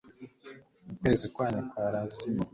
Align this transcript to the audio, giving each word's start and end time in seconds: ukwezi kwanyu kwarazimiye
ukwezi 0.91 1.25
kwanyu 1.33 1.61
kwarazimiye 1.69 2.49